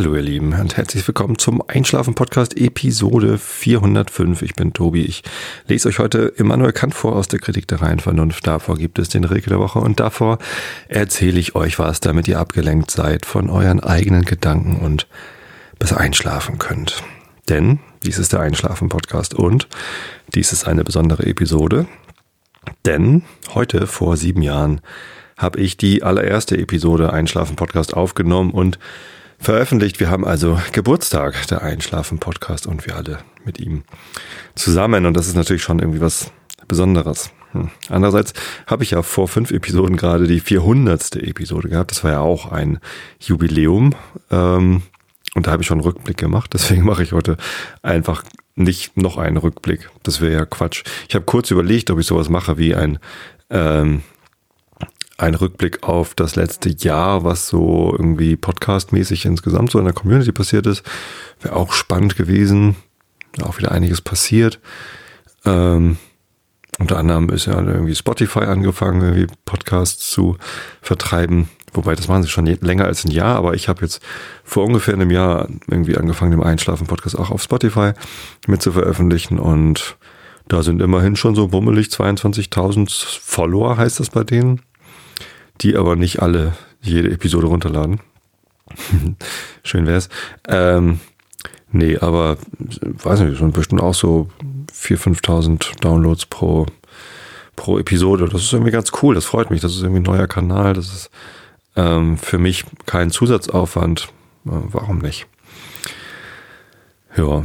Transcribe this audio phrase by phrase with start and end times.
[0.00, 4.40] Hallo ihr Lieben und herzlich willkommen zum Einschlafen Podcast Episode 405.
[4.40, 5.02] Ich bin Tobi.
[5.02, 5.22] Ich
[5.68, 8.46] lese euch heute Immanuel Kant vor aus der Kritik der reinen Vernunft.
[8.46, 10.38] Davor gibt es den Regel der Woche und davor
[10.88, 15.06] erzähle ich euch was, damit ihr abgelenkt seid von euren eigenen Gedanken und
[15.78, 17.02] bis einschlafen könnt.
[17.50, 19.68] Denn dies ist der Einschlafen Podcast und
[20.34, 21.84] dies ist eine besondere Episode.
[22.86, 24.80] Denn heute vor sieben Jahren
[25.36, 28.78] habe ich die allererste Episode Einschlafen Podcast aufgenommen und
[29.40, 30.00] veröffentlicht.
[30.00, 33.84] Wir haben also Geburtstag, der Einschlafen-Podcast und wir alle mit ihm
[34.54, 35.06] zusammen.
[35.06, 36.30] Und das ist natürlich schon irgendwie was
[36.68, 37.30] Besonderes.
[37.52, 37.70] Hm.
[37.88, 38.32] Andererseits
[38.66, 41.16] habe ich ja vor fünf Episoden gerade die 400.
[41.16, 41.90] Episode gehabt.
[41.90, 42.78] Das war ja auch ein
[43.18, 43.94] Jubiläum.
[44.30, 44.82] Ähm,
[45.34, 46.50] und da habe ich schon einen Rückblick gemacht.
[46.52, 47.36] Deswegen mache ich heute
[47.82, 48.22] einfach
[48.54, 49.90] nicht noch einen Rückblick.
[50.02, 50.84] Das wäre ja Quatsch.
[51.08, 52.98] Ich habe kurz überlegt, ob ich sowas mache wie ein
[53.48, 54.02] ähm,
[55.20, 60.32] ein Rückblick auf das letzte Jahr, was so irgendwie podcastmäßig insgesamt so in der Community
[60.32, 60.82] passiert ist.
[61.40, 62.76] Wäre auch spannend gewesen.
[63.42, 64.58] Auch wieder einiges passiert.
[65.44, 65.98] Ähm,
[66.78, 70.36] unter anderem ist ja irgendwie Spotify angefangen, irgendwie Podcasts zu
[70.80, 71.48] vertreiben.
[71.72, 74.02] Wobei, das machen sie schon länger als ein Jahr, aber ich habe jetzt
[74.42, 77.92] vor ungefähr einem Jahr irgendwie angefangen, dem Einschlafen-Podcast auch auf Spotify
[78.48, 79.96] mit zu veröffentlichen und
[80.48, 84.62] da sind immerhin schon so bummelig 22.000 Follower, heißt das bei denen
[85.60, 88.00] die aber nicht alle jede Episode runterladen.
[89.62, 90.08] Schön wär's.
[90.48, 91.00] Ähm,
[91.70, 94.28] nee, aber weiß nicht, sind bestimmt auch so
[94.72, 96.66] 4.000, 5.000 Downloads pro,
[97.56, 98.28] pro Episode.
[98.28, 99.60] Das ist irgendwie ganz cool, das freut mich.
[99.60, 100.74] Das ist irgendwie ein neuer Kanal.
[100.74, 101.10] Das ist
[101.76, 104.08] ähm, für mich kein Zusatzaufwand.
[104.46, 105.26] Äh, warum nicht?
[107.16, 107.44] Ja,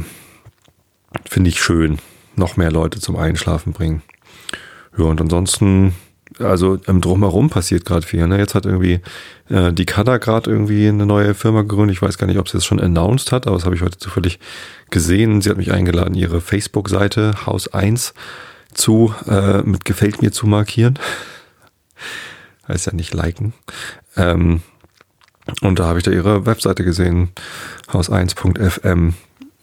[1.28, 1.98] finde ich schön.
[2.36, 4.02] Noch mehr Leute zum Einschlafen bringen.
[4.96, 5.94] Ja, und ansonsten
[6.38, 8.26] also im Drumherum passiert gerade viel.
[8.26, 8.38] Ne?
[8.38, 9.00] Jetzt hat irgendwie
[9.48, 11.96] äh, die Kada gerade irgendwie eine neue Firma gegründet.
[11.96, 13.98] Ich weiß gar nicht, ob sie das schon announced hat, aber das habe ich heute
[13.98, 14.38] zufällig
[14.90, 15.40] gesehen.
[15.40, 18.14] Sie hat mich eingeladen, ihre Facebook-Seite Haus 1
[18.74, 20.98] zu äh, mit gefällt mir zu markieren.
[22.68, 23.54] heißt ja nicht liken.
[24.16, 24.62] Ähm,
[25.62, 27.30] und da habe ich da ihre Webseite gesehen,
[27.88, 29.14] haus1.fm,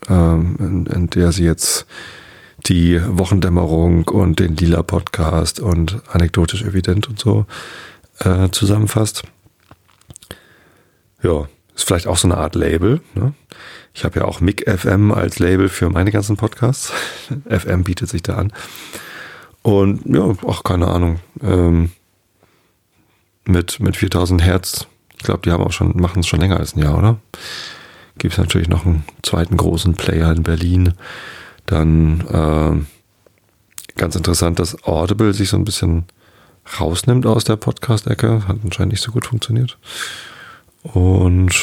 [0.09, 1.85] ähm, in, in der sie jetzt
[2.65, 7.45] die Wochendämmerung und den Lila Podcast und anekdotisch evident und so
[8.19, 9.23] äh, zusammenfasst.
[11.21, 13.01] Ja, ist vielleicht auch so eine Art Label.
[13.15, 13.33] Ne?
[13.93, 16.91] Ich habe ja auch MIG FM als Label für meine ganzen Podcasts.
[17.49, 18.53] FM bietet sich da an.
[19.61, 21.19] Und ja, auch keine Ahnung.
[21.41, 21.91] Ähm,
[23.45, 24.87] mit, mit 4000 Hertz.
[25.17, 27.17] Ich glaube, die haben auch schon, machen es schon länger als ein Jahr, oder?
[28.17, 30.93] Gibt es natürlich noch einen zweiten großen Player in Berlin,
[31.65, 36.05] dann äh, ganz interessant, dass Audible sich so ein bisschen
[36.79, 38.47] rausnimmt aus der Podcast-Ecke.
[38.47, 39.77] Hat anscheinend nicht so gut funktioniert.
[40.81, 41.53] Und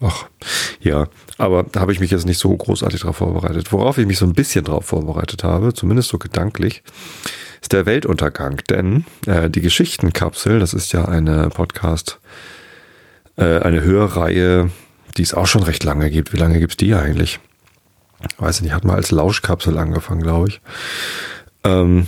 [0.00, 0.26] ach,
[0.80, 1.06] ja,
[1.38, 3.72] aber da habe ich mich jetzt nicht so großartig darauf vorbereitet.
[3.72, 6.82] Worauf ich mich so ein bisschen darauf vorbereitet habe, zumindest so gedanklich,
[7.60, 8.62] ist der Weltuntergang.
[8.68, 12.20] Denn äh, die Geschichtenkapsel, das ist ja eine Podcast,
[13.36, 14.70] äh, eine Hörreihe,
[15.16, 16.32] die es auch schon recht lange gibt.
[16.32, 17.40] Wie lange gibt es die eigentlich?
[18.38, 20.60] Weiß ich nicht, hat mal als Lauschkapsel angefangen, glaube ich,
[21.64, 22.06] ähm,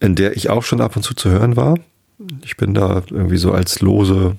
[0.00, 1.78] in der ich auch schon ab und zu zu hören war.
[2.42, 4.36] Ich bin da irgendwie so als Lose,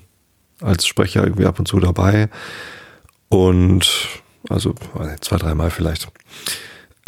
[0.60, 2.28] als Sprecher irgendwie ab und zu dabei.
[3.28, 4.08] Und
[4.48, 4.74] also
[5.20, 6.08] zwei, dreimal vielleicht.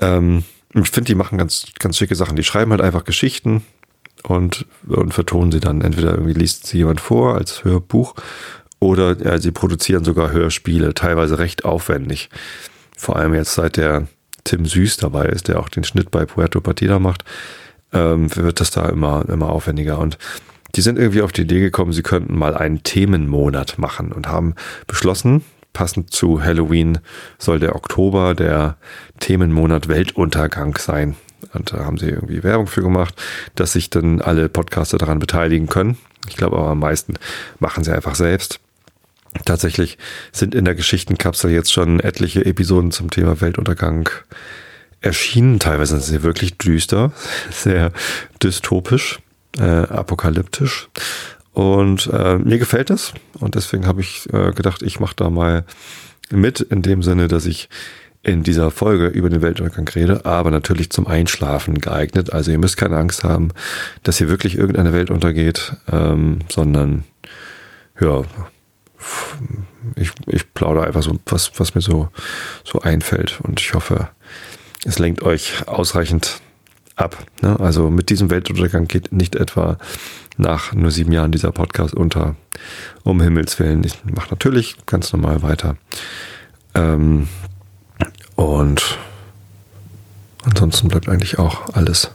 [0.01, 2.37] Ähm, ich finde, die machen ganz, ganz schicke Sachen.
[2.37, 3.65] Die schreiben halt einfach Geschichten
[4.25, 5.81] und, und vertonen sie dann.
[5.81, 8.15] Entweder irgendwie liest sie jemand vor als Hörbuch
[8.81, 12.29] oder ja, sie produzieren sogar Hörspiele, teilweise recht aufwendig
[12.99, 14.09] vor allem jetzt seit der
[14.45, 17.25] Tim Süß dabei ist, der auch den Schnitt bei Puerto Partida macht,
[17.93, 19.99] ähm, wird das da immer, immer aufwendiger.
[19.99, 20.19] Und
[20.75, 24.55] die sind irgendwie auf die Idee gekommen, sie könnten mal einen Themenmonat machen und haben
[24.87, 25.43] beschlossen,
[25.73, 26.99] passend zu Halloween
[27.39, 28.77] soll der Oktober der
[29.21, 31.17] Themenmonat Weltuntergang sein.
[31.55, 33.15] Und da haben sie irgendwie Werbung für gemacht,
[33.55, 35.97] dass sich dann alle Podcaster daran beteiligen können.
[36.29, 37.15] Ich glaube aber am meisten
[37.61, 38.61] machen sie einfach selbst.
[39.45, 39.99] Tatsächlich
[40.33, 44.09] sind in der Geschichtenkapsel jetzt schon etliche Episoden zum Thema Weltuntergang
[45.01, 45.59] erschienen.
[45.59, 47.13] Teilweise sind sie wirklich düster,
[47.51, 47.93] sehr
[48.43, 49.21] dystopisch,
[49.59, 50.89] äh, apokalyptisch.
[51.53, 53.13] Und äh, mir gefällt das.
[53.41, 55.65] Und deswegen habe ich äh, gedacht, ich mache da mal
[56.31, 57.69] mit, in dem Sinne, dass ich
[58.23, 62.33] in dieser Folge über den Weltuntergang rede, aber natürlich zum Einschlafen geeignet.
[62.33, 63.51] Also ihr müsst keine Angst haben,
[64.03, 67.05] dass hier wirklich irgendeine Welt untergeht, ähm, sondern
[68.01, 68.23] ja,
[69.97, 72.09] ich, ich plaudere einfach so, was, was mir so,
[72.65, 73.41] so einfällt.
[73.43, 74.09] Und ich hoffe,
[74.85, 76.41] es lenkt euch ausreichend
[76.97, 77.17] ab.
[77.43, 77.59] Ne?
[77.61, 79.79] Also mit diesem Weltuntergang geht nicht etwa
[80.37, 82.37] nach nur sieben Jahren dieser Podcast unter.
[83.05, 83.85] Um Himmels Willen.
[83.85, 85.77] Ich mache natürlich ganz normal weiter.
[86.75, 87.29] Ähm,
[88.35, 88.99] und
[90.45, 92.11] ansonsten bleibt eigentlich auch alles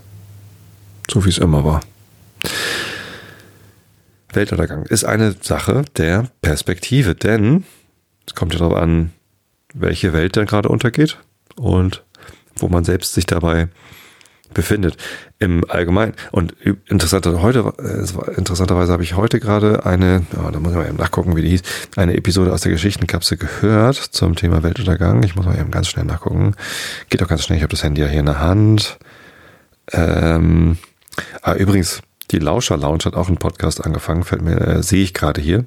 [1.10, 1.82] so, wie es immer war.
[4.36, 7.64] Weltuntergang ist eine Sache der Perspektive, denn
[8.28, 9.12] es kommt ja darauf an,
[9.74, 11.18] welche Welt denn gerade untergeht
[11.56, 12.04] und
[12.56, 13.70] wo man selbst sich dabei
[14.54, 14.98] befindet
[15.40, 16.14] im Allgemeinen.
[16.32, 16.54] Und
[16.88, 20.98] interessanter, heute, äh, interessanterweise habe ich heute gerade eine, oh, da muss ich mal eben
[20.98, 21.64] nachgucken, wie die hieß,
[21.96, 25.24] eine Episode aus der Geschichtenkapsel gehört zum Thema Weltuntergang.
[25.24, 26.56] Ich muss mal eben ganz schnell nachgucken.
[27.10, 28.98] Geht doch ganz schnell, ich habe das Handy ja hier in der Hand.
[29.92, 30.78] Ähm,
[31.42, 35.14] ah, übrigens, die Lauscher Lounge hat auch einen Podcast angefangen, fällt mir, äh, sehe ich
[35.14, 35.66] gerade hier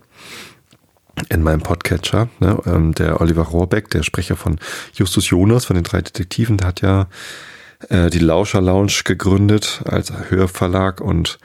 [1.29, 2.29] in meinem Podcatcher.
[2.41, 2.59] Ne?
[2.67, 4.59] Ähm, der Oliver Rohrbeck, der Sprecher von
[4.95, 7.09] Justus Jonas von den drei Detektiven, der hat ja
[7.89, 11.39] äh, die Lauscher Lounge gegründet als Hörverlag und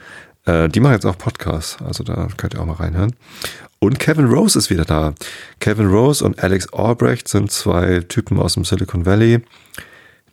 [0.44, 1.78] äh, die machen jetzt auch Podcasts.
[1.82, 3.14] Also da könnt ihr auch mal reinhören.
[3.78, 5.14] Und Kevin Rose ist wieder da.
[5.58, 9.40] Kevin Rose und Alex Albrecht sind zwei Typen aus dem Silicon Valley,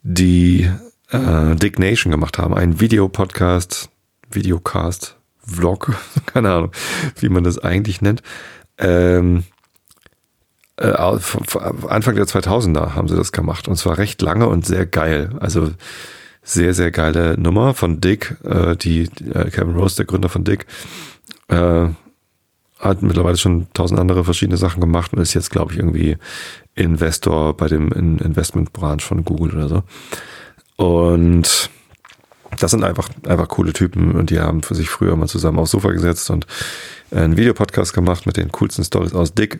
[0.03, 0.69] die
[1.09, 2.53] äh, Dick gemacht haben.
[2.53, 3.89] Ein Videopodcast,
[4.31, 5.93] Videocast, Vlog,
[6.25, 6.71] keine Ahnung,
[7.19, 8.21] wie man das eigentlich nennt.
[8.77, 9.43] Ähm,
[10.77, 15.31] äh, Anfang der 2000er haben sie das gemacht und zwar recht lange und sehr geil.
[15.39, 15.71] Also
[16.41, 19.03] sehr, sehr geile Nummer von Dick, äh, die
[19.33, 20.65] äh, Kevin Rose, der Gründer von Dick,
[21.49, 21.87] äh,
[22.79, 26.17] hat mittlerweile schon tausend andere verschiedene Sachen gemacht und ist jetzt, glaube ich, irgendwie
[26.75, 29.83] Investor bei dem Investmentbranch von Google oder so.
[30.77, 31.69] Und
[32.57, 35.71] das sind einfach, einfach coole Typen und die haben für sich früher mal zusammen aufs
[35.71, 36.47] Sofa gesetzt und
[37.11, 39.59] einen Videopodcast gemacht mit den coolsten Stories aus Dick.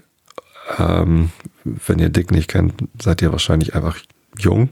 [0.78, 1.32] Ähm,
[1.64, 3.98] wenn ihr Dick nicht kennt, seid ihr wahrscheinlich einfach
[4.38, 4.70] jung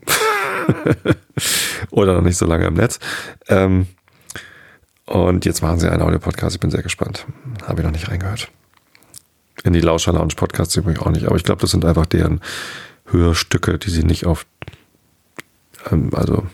[1.91, 2.99] oder noch nicht so lange im Netz.
[3.47, 3.87] Ähm,
[5.05, 6.55] und jetzt machen sie einen Audio-Podcast.
[6.55, 7.25] Ich bin sehr gespannt.
[7.65, 8.51] Habe ich noch nicht reingehört.
[9.63, 11.25] In die Lauscher Lounge Podcasts übrigens auch nicht.
[11.25, 12.41] Aber ich glaube, das sind einfach deren
[13.05, 14.45] Hörstücke, die sie nicht auf,
[15.89, 16.45] ähm, also,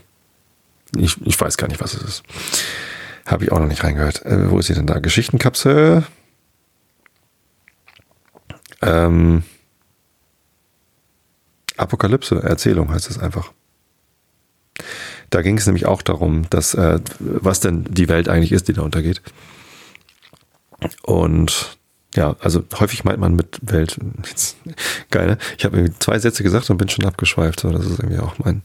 [0.98, 2.24] ich, ich weiß gar nicht, was es ist.
[3.26, 4.26] Habe ich auch noch nicht reingehört.
[4.26, 5.00] Äh, wo ist sie denn da?
[5.00, 6.04] Geschichtenkapsel.
[8.82, 9.44] Ähm,
[11.78, 13.52] Apokalypse, Erzählung heißt es einfach.
[15.30, 18.74] Da ging es nämlich auch darum, dass äh, was denn die Welt eigentlich ist, die
[18.74, 19.22] da untergeht.
[21.02, 21.78] Und
[22.16, 24.58] ja, also häufig meint man mit Welt, jetzt,
[25.10, 25.38] geil, ne?
[25.58, 27.60] Ich habe irgendwie zwei Sätze gesagt und bin schon abgeschweift.
[27.60, 28.62] So, das ist irgendwie auch mein,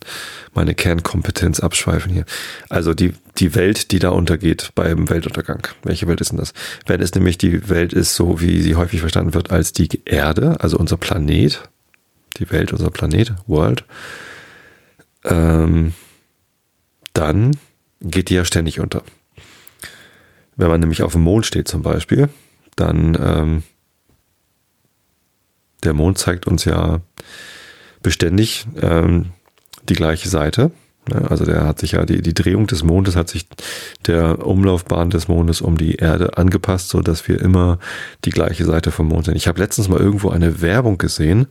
[0.54, 2.26] meine Kernkompetenz abschweifen hier.
[2.68, 5.66] Also die, die Welt, die da untergeht beim Weltuntergang.
[5.82, 6.52] Welche Welt ist denn das?
[6.86, 10.60] Wenn es nämlich die Welt ist, so wie sie häufig verstanden wird, als die Erde,
[10.60, 11.62] also unser Planet,
[12.36, 13.84] die Welt, unser Planet, World,
[15.24, 15.94] ähm,
[17.14, 17.56] dann
[18.00, 19.02] geht die ja ständig unter.
[20.56, 22.28] Wenn man nämlich auf dem Mond steht zum Beispiel,
[22.80, 23.62] dann ähm,
[25.84, 27.00] der Mond zeigt uns ja
[28.02, 29.26] beständig ähm,
[29.88, 30.70] die gleiche Seite.
[31.10, 33.46] Also der hat sich ja die, die Drehung des Mondes hat sich
[34.06, 37.78] der Umlaufbahn des Mondes um die Erde angepasst, so dass wir immer
[38.26, 39.36] die gleiche Seite vom Mond sehen.
[39.36, 41.46] Ich habe letztens mal irgendwo eine Werbung gesehen,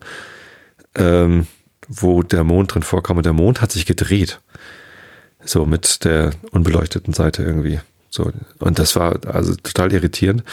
[0.94, 1.48] ähm,
[1.88, 4.42] wo der Mond drin vorkam und der Mond hat sich gedreht.
[5.44, 7.80] So mit der unbeleuchteten Seite irgendwie.
[8.10, 8.32] So.
[8.60, 10.44] Und das war also total irritierend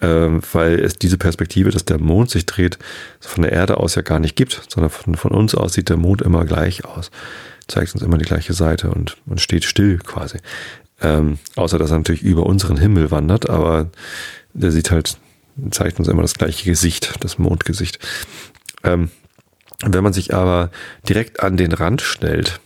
[0.00, 2.78] weil es diese Perspektive, dass der Mond sich dreht,
[3.20, 5.96] von der Erde aus ja gar nicht gibt, sondern von, von uns aus sieht der
[5.96, 7.10] Mond immer gleich aus,
[7.66, 10.38] zeigt uns immer die gleiche Seite und, und steht still quasi.
[11.00, 13.90] Ähm, außer dass er natürlich über unseren Himmel wandert, aber
[14.52, 15.16] der sieht halt,
[15.70, 17.98] zeigt uns immer das gleiche Gesicht, das Mondgesicht.
[18.84, 19.10] Ähm,
[19.84, 20.70] wenn man sich aber
[21.08, 22.60] direkt an den Rand stellt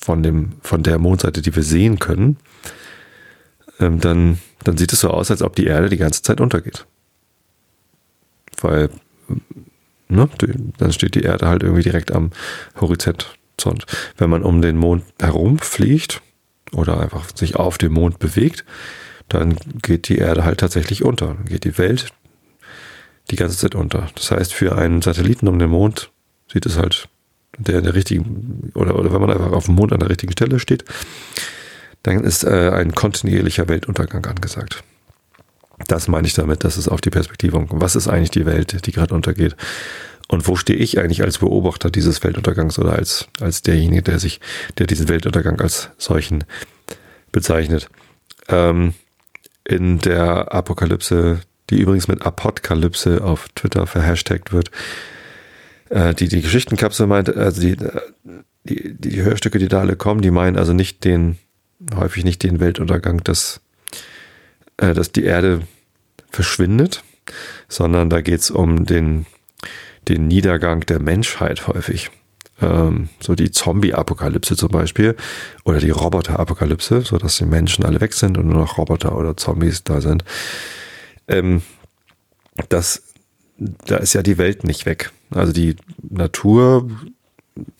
[0.00, 2.38] von dem, von der Mondseite, die wir sehen können,
[3.80, 6.86] ähm, dann dann sieht es so aus, als ob die Erde die ganze Zeit untergeht.
[8.60, 8.90] Weil,
[10.08, 10.28] ne,
[10.78, 12.30] dann steht die Erde halt irgendwie direkt am
[12.80, 13.26] Horizont.
[14.16, 16.20] Wenn man um den Mond herumfliegt
[16.72, 18.64] oder einfach sich auf dem Mond bewegt,
[19.28, 21.28] dann geht die Erde halt tatsächlich unter.
[21.28, 22.12] Dann geht die Welt
[23.30, 24.08] die ganze Zeit unter.
[24.14, 26.10] Das heißt, für einen Satelliten um den Mond
[26.52, 27.08] sieht es halt
[27.58, 30.32] der in der richtigen, oder, oder wenn man einfach auf dem Mond an der richtigen
[30.32, 30.84] Stelle steht,
[32.02, 34.82] dann ist äh, ein kontinuierlicher Weltuntergang angesagt.
[35.88, 37.66] Das meine ich damit, das ist auf die Perspektive.
[37.70, 39.56] Was ist eigentlich die Welt, die gerade untergeht?
[40.28, 44.40] Und wo stehe ich eigentlich als Beobachter dieses Weltuntergangs oder als, als derjenige, der sich,
[44.78, 46.44] der diesen Weltuntergang als solchen
[47.32, 47.88] bezeichnet?
[48.48, 48.94] Ähm,
[49.64, 51.40] in der Apokalypse,
[51.70, 54.70] die übrigens mit Apokalypse auf Twitter verhashtagt wird,
[55.90, 57.76] äh, die die Geschichtenkapsel meint, also die,
[58.64, 61.38] die, die Hörstücke, die da alle kommen, die meinen also nicht den
[61.94, 63.60] häufig nicht den Weltuntergang, dass,
[64.76, 65.62] äh, dass die Erde
[66.30, 67.02] verschwindet,
[67.68, 69.26] sondern da geht es um den,
[70.08, 72.10] den Niedergang der Menschheit häufig.
[72.60, 75.16] Ähm, so die Zombie-Apokalypse zum Beispiel
[75.64, 79.36] oder die Roboter-Apokalypse, so dass die Menschen alle weg sind und nur noch Roboter oder
[79.36, 80.24] Zombies da sind.
[81.28, 81.62] Ähm,
[82.68, 83.02] das,
[83.58, 85.10] da ist ja die Welt nicht weg.
[85.30, 85.76] Also die
[86.08, 86.90] Natur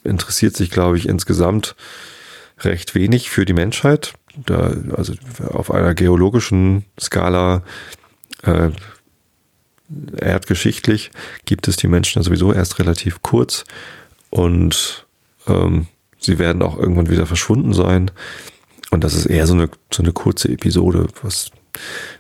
[0.05, 1.77] interessiert sich, glaube ich, insgesamt
[2.65, 4.15] recht wenig für die Menschheit.
[4.47, 5.15] Da, also
[5.51, 7.63] auf einer geologischen Skala
[8.43, 8.71] äh,
[10.17, 11.11] erdgeschichtlich
[11.45, 13.65] gibt es die Menschen sowieso erst relativ kurz
[14.31, 15.07] und
[15.47, 15.87] ähm,
[16.19, 18.11] sie werden auch irgendwann wieder verschwunden sein.
[18.91, 21.51] Und das ist eher so eine, so eine kurze Episode, was,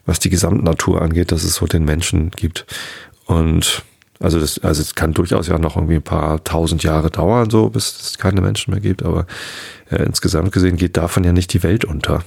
[0.07, 2.67] was die Gesamtnatur angeht, dass es so den Menschen gibt.
[3.27, 3.83] Und
[4.23, 7.71] also das, also es kann durchaus ja noch irgendwie ein paar tausend Jahre dauern, so
[7.71, 9.27] bis es keine Menschen mehr gibt, aber
[9.91, 12.23] äh, insgesamt gesehen geht davon ja nicht die Welt unter,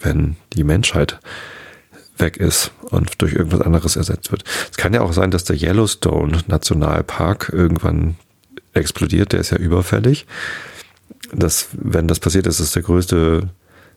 [0.00, 1.20] wenn die Menschheit
[2.16, 4.42] weg ist und durch irgendwas anderes ersetzt wird.
[4.70, 8.16] Es kann ja auch sein, dass der Yellowstone Nationalpark irgendwann
[8.72, 10.26] explodiert, der ist ja überfällig.
[11.32, 13.50] Das, wenn das passiert, ist es der größte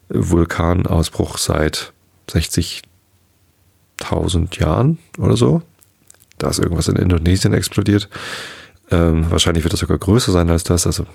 [0.08, 1.92] Vulkanausbruch seit
[2.30, 5.62] 60.000 Jahren oder so
[6.42, 8.08] da ist irgendwas in Indonesien explodiert.
[8.90, 10.86] Ähm, wahrscheinlich wird das sogar größer sein als das.
[10.86, 11.06] Also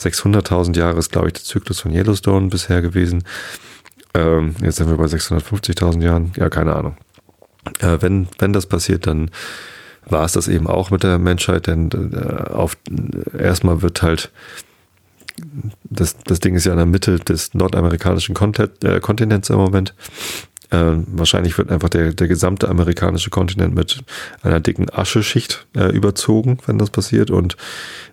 [0.00, 3.24] 600.000 Jahre ist, glaube ich, der Zyklus von Yellowstone bisher gewesen.
[4.14, 6.32] Ähm, jetzt sind wir bei 650.000 Jahren.
[6.36, 6.96] Ja, keine Ahnung.
[7.80, 9.30] Äh, wenn, wenn das passiert, dann
[10.04, 12.76] war es das eben auch mit der Menschheit, denn äh, auf,
[13.38, 14.32] erstmal wird halt
[15.84, 19.94] das, das Ding ist ja in der Mitte des nordamerikanischen äh, Kontinents im Moment.
[20.72, 24.02] Äh, wahrscheinlich wird einfach der, der gesamte amerikanische Kontinent mit
[24.42, 27.30] einer dicken Ascheschicht äh, überzogen, wenn das passiert.
[27.30, 27.58] Und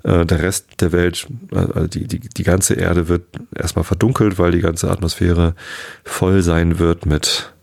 [0.04, 3.24] äh, der Rest der Welt, also die, die, die ganze Erde wird
[3.56, 5.56] erstmal verdunkelt, weil die ganze Atmosphäre
[6.04, 7.54] voll sein wird mit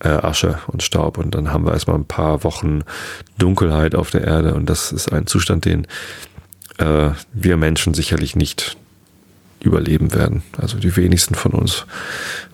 [0.00, 1.16] äh, Asche und Staub.
[1.16, 2.82] Und dann haben wir erstmal ein paar Wochen
[3.38, 4.52] Dunkelheit auf der Erde.
[4.52, 5.86] Und das ist ein Zustand, den
[6.76, 8.76] äh, wir Menschen sicherlich nicht
[9.60, 10.42] überleben werden.
[10.58, 11.86] Also die wenigsten von uns.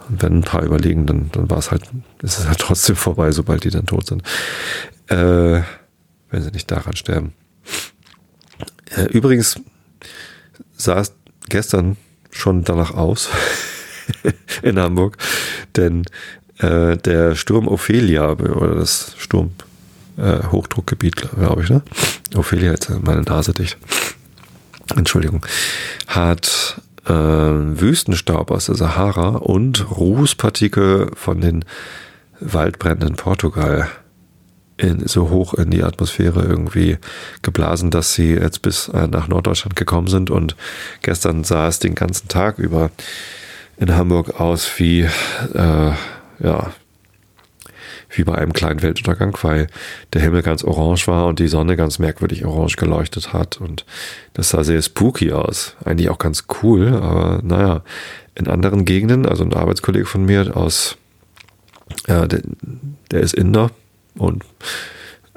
[0.08, 1.84] Und wenn ein paar überlegen, dann, dann war es halt,
[2.22, 4.22] ist es halt trotzdem vorbei, sobald die dann tot sind.
[5.08, 5.62] Äh,
[6.30, 7.32] wenn sie nicht daran sterben.
[8.96, 9.56] Äh, übrigens
[10.76, 11.14] sah es
[11.48, 11.96] gestern
[12.30, 13.28] schon danach aus
[14.62, 15.18] in Hamburg,
[15.76, 16.04] denn
[16.58, 19.52] äh, der Sturm Ophelia oder das Sturm
[20.16, 21.82] äh, Hochdruckgebiet, glaube ich, ne?
[22.34, 23.76] Ophelia jetzt meine Nase dicht.
[24.96, 25.44] Entschuldigung,
[26.06, 31.64] hat äh, Wüstenstaub aus der Sahara und Rußpartikel von den
[32.40, 33.88] Waldbränden in Portugal
[34.76, 36.98] in, so hoch in die Atmosphäre irgendwie
[37.42, 40.30] geblasen, dass sie jetzt bis äh, nach Norddeutschland gekommen sind.
[40.30, 40.56] Und
[41.02, 42.90] gestern sah es den ganzen Tag über
[43.76, 45.02] in Hamburg aus wie
[45.54, 45.92] äh,
[46.40, 46.72] ja
[48.12, 49.66] wie bei einem kleinen Weltuntergang, weil
[50.12, 53.60] der Himmel ganz orange war und die Sonne ganz merkwürdig orange geleuchtet hat.
[53.60, 53.84] Und
[54.34, 55.76] das sah sehr spooky aus.
[55.84, 57.82] Eigentlich auch ganz cool, aber naja,
[58.34, 60.96] in anderen Gegenden, also ein Arbeitskollege von mir aus,
[62.06, 62.42] äh, der,
[63.10, 63.70] der ist Inder
[64.16, 64.44] und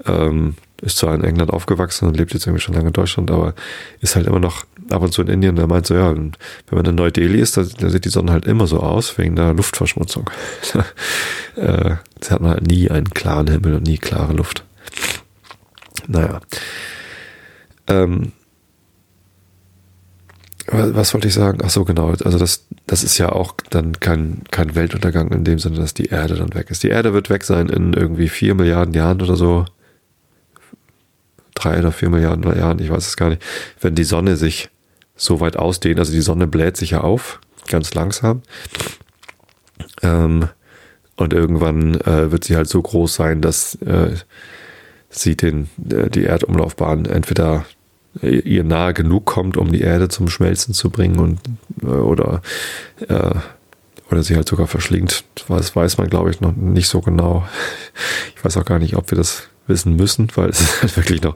[0.06, 3.54] ähm, ist zwar in England aufgewachsen und lebt jetzt irgendwie schon lange in Deutschland, aber
[4.02, 5.56] ist halt immer noch ab und zu in Indien.
[5.56, 6.34] Der meint so, ja, wenn
[6.70, 9.54] man in Neu-Delhi ist, da, da, sieht die Sonne halt immer so aus, wegen der
[9.54, 10.30] Luftverschmutzung.
[11.56, 14.64] äh, sie hat man halt nie einen klaren Himmel und nie klare Luft.
[16.08, 16.42] Naja.
[17.88, 18.34] Ähm,
[20.68, 21.60] was wollte ich sagen?
[21.64, 22.10] Ach so, genau.
[22.10, 26.08] Also das, das ist ja auch dann kein, kein Weltuntergang in dem Sinne, dass die
[26.08, 26.82] Erde dann weg ist.
[26.82, 29.66] Die Erde wird weg sein in irgendwie vier Milliarden Jahren oder so
[31.56, 33.42] drei oder vier Milliarden Jahren, ich weiß es gar nicht,
[33.82, 34.70] wenn die Sonne sich
[35.16, 38.44] so weit ausdehnt, also die Sonne bläht sich ja auf, ganz langsam.
[40.02, 40.50] Ähm,
[41.18, 44.16] und irgendwann äh, wird sie halt so groß sein, dass äh,
[45.10, 47.66] sie den, äh, die Erdumlaufbahn entweder
[48.22, 51.40] äh, ihr nahe genug kommt, um die Erde zum Schmelzen zu bringen und
[51.82, 52.42] äh, oder
[53.08, 53.36] äh,
[54.12, 55.24] oder sie halt sogar verschlingt.
[55.48, 57.48] Das weiß man, glaube ich, noch nicht so genau.
[58.36, 61.22] Ich weiß auch gar nicht, ob wir das wissen müssen, weil es ist halt wirklich
[61.22, 61.36] noch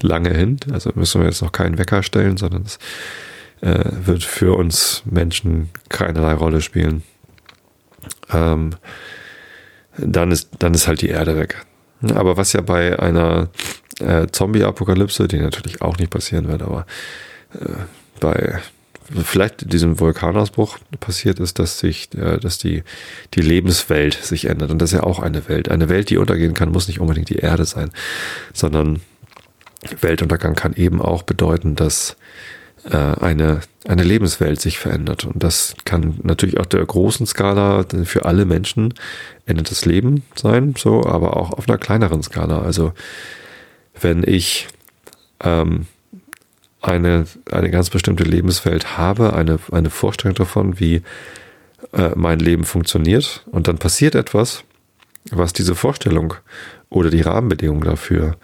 [0.00, 0.58] lange hin.
[0.72, 2.78] Also müssen wir jetzt noch keinen Wecker stellen, sondern es
[3.60, 7.02] äh, wird für uns Menschen keinerlei Rolle spielen.
[8.32, 8.70] Ähm,
[9.96, 11.64] dann ist, dann ist halt die Erde weg.
[12.14, 13.48] Aber was ja bei einer
[13.98, 16.86] äh, Zombie-Apokalypse, die natürlich auch nicht passieren wird, aber
[17.54, 17.72] äh,
[18.20, 18.60] bei
[19.24, 22.82] vielleicht diesem Vulkanausbruch passiert ist, dass sich, äh, dass die,
[23.34, 24.70] die Lebenswelt sich ändert.
[24.70, 25.68] Und das ist ja auch eine Welt.
[25.68, 27.90] Eine Welt, die untergehen kann, muss nicht unbedingt die Erde sein,
[28.52, 29.00] sondern
[30.00, 32.16] Weltuntergang kann eben auch bedeuten, dass
[32.84, 35.24] äh, eine, eine Lebenswelt sich verändert.
[35.24, 38.94] Und das kann natürlich auf der großen Skala für alle Menschen
[39.46, 42.62] endet das Leben sein, so, aber auch auf einer kleineren Skala.
[42.62, 42.92] Also
[44.00, 44.68] wenn ich
[45.42, 45.86] ähm,
[46.80, 51.02] eine, eine ganz bestimmte Lebenswelt habe, eine, eine Vorstellung davon, wie
[51.92, 54.64] äh, mein Leben funktioniert und dann passiert etwas,
[55.30, 56.34] was diese Vorstellung
[56.88, 58.36] oder die Rahmenbedingungen dafür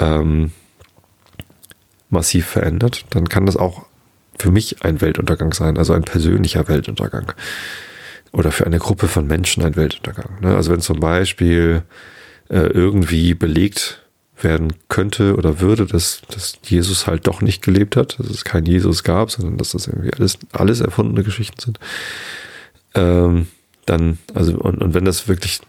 [0.00, 0.52] ähm,
[2.10, 3.86] massiv verändert, dann kann das auch
[4.38, 7.32] für mich ein Weltuntergang sein, also ein persönlicher Weltuntergang.
[8.32, 10.40] Oder für eine Gruppe von Menschen ein Weltuntergang.
[10.40, 10.56] Ne?
[10.56, 11.82] Also wenn zum Beispiel
[12.48, 14.01] äh, irgendwie belegt
[14.44, 18.66] werden könnte oder würde, dass, dass Jesus halt doch nicht gelebt hat, dass es keinen
[18.66, 21.78] Jesus gab, sondern dass das irgendwie alles, alles erfundene Geschichten sind.
[22.94, 23.48] Ähm,
[23.86, 25.60] dann, also, und, und wenn das wirklich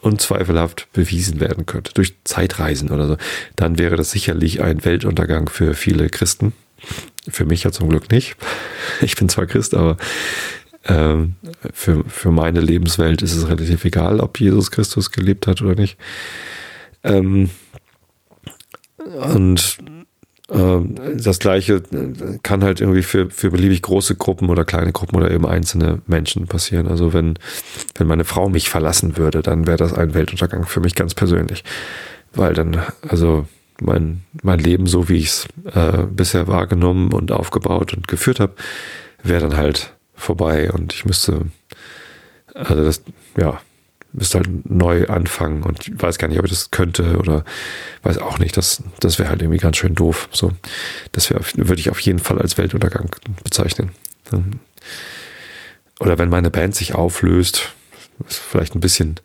[0.00, 3.16] unzweifelhaft bewiesen werden könnte, durch Zeitreisen oder so,
[3.56, 6.52] dann wäre das sicherlich ein Weltuntergang für viele Christen.
[7.28, 8.36] Für mich ja zum Glück nicht.
[9.00, 9.96] Ich bin zwar Christ, aber
[10.84, 11.34] ähm,
[11.72, 15.98] für, für meine Lebenswelt ist es relativ egal, ob Jesus Christus gelebt hat oder nicht.
[17.02, 17.50] Ähm,
[19.06, 19.78] und
[20.48, 21.82] ähm, das gleiche
[22.42, 26.46] kann halt irgendwie für, für beliebig große Gruppen oder kleine Gruppen oder eben einzelne Menschen
[26.46, 26.86] passieren.
[26.86, 27.38] Also wenn,
[27.96, 31.64] wenn meine Frau mich verlassen würde, dann wäre das ein Weltuntergang für mich ganz persönlich.
[32.32, 33.46] Weil dann, also
[33.80, 38.54] mein, mein Leben, so wie ich es äh, bisher wahrgenommen und aufgebaut und geführt habe,
[39.22, 41.42] wäre dann halt vorbei und ich müsste,
[42.54, 43.02] also das,
[43.36, 43.60] ja,
[44.16, 47.44] müsste halt neu anfangen und ich weiß gar nicht, ob ich das könnte oder
[48.02, 48.56] weiß auch nicht.
[48.56, 50.28] Das, das wäre halt irgendwie ganz schön doof.
[50.32, 50.52] So,
[51.12, 53.10] das würde ich auf jeden Fall als Weltuntergang
[53.44, 53.90] bezeichnen.
[56.00, 57.72] Oder wenn meine Band sich auflöst,
[58.18, 59.20] was vielleicht ein bisschen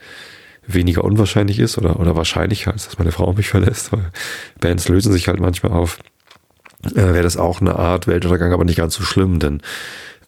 [0.68, 4.12] weniger unwahrscheinlich ist oder, oder wahrscheinlicher, als dass meine Frau mich verlässt, weil
[4.60, 6.00] Bands lösen sich halt manchmal auf,
[6.86, 9.62] äh, wäre das auch eine Art Weltuntergang, aber nicht ganz so schlimm, denn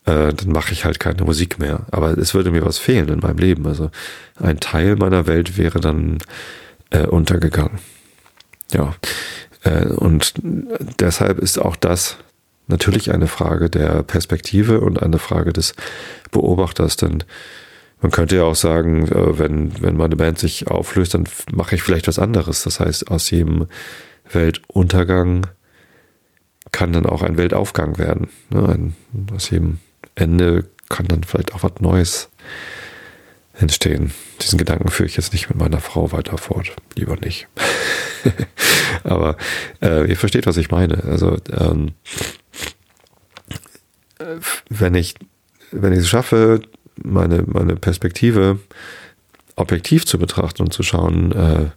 [0.05, 1.85] äh, dann mache ich halt keine Musik mehr.
[1.91, 3.65] Aber es würde mir was fehlen in meinem Leben.
[3.67, 3.91] Also
[4.39, 6.19] ein Teil meiner Welt wäre dann
[6.89, 7.79] äh, untergegangen.
[8.71, 8.95] Ja.
[9.63, 10.33] Äh, und
[10.99, 12.17] deshalb ist auch das
[12.67, 15.73] natürlich eine Frage der Perspektive und eine Frage des
[16.31, 17.23] Beobachters, denn
[18.01, 21.83] man könnte ja auch sagen, äh, wenn, wenn meine Band sich auflöst, dann mache ich
[21.83, 22.63] vielleicht was anderes.
[22.63, 23.67] Das heißt, aus jedem
[24.29, 25.47] Weltuntergang
[26.71, 28.29] kann dann auch ein Weltaufgang werden.
[28.49, 28.67] Ne?
[28.67, 28.95] Ein,
[29.33, 29.79] aus jedem
[30.15, 32.29] Ende kann dann vielleicht auch was Neues
[33.53, 34.11] entstehen.
[34.41, 36.71] Diesen Gedanken führe ich jetzt nicht mit meiner Frau weiter fort.
[36.95, 37.47] Lieber nicht.
[39.03, 39.37] Aber
[39.81, 41.03] äh, ihr versteht, was ich meine.
[41.03, 41.91] Also ähm,
[44.69, 45.15] wenn ich
[45.71, 46.61] wenn ich es schaffe,
[46.95, 48.59] meine meine Perspektive
[49.55, 51.69] objektiv zu betrachten und zu schauen, äh,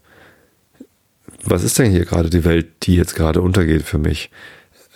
[1.44, 4.30] was ist denn hier gerade die Welt, die jetzt gerade untergeht für mich?